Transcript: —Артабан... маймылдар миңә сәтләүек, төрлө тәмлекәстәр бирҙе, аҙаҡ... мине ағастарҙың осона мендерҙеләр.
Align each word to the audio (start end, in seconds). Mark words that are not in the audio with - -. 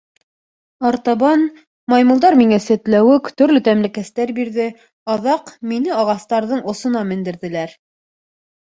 —Артабан... 0.89 1.43
маймылдар 1.93 2.37
миңә 2.39 2.59
сәтләүек, 2.69 3.31
төрлө 3.43 3.63
тәмлекәстәр 3.69 4.35
бирҙе, 4.41 4.69
аҙаҡ... 5.19 5.55
мине 5.75 5.97
ағастарҙың 6.03 6.69
осона 6.75 7.09
мендерҙеләр. 7.15 7.81